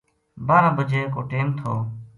بارہ 0.47 0.69
بجے 0.77 1.01
کو 1.13 1.21
ٹیم 1.29 1.47
تھو 1.59 1.73